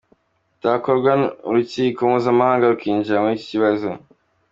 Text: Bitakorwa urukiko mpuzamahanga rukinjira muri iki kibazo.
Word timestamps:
Bitakorwa 0.53 1.11
urukiko 1.49 1.99
mpuzamahanga 2.09 2.71
rukinjira 2.71 3.21
muri 3.23 3.35
iki 3.37 3.47
kibazo. 3.51 3.89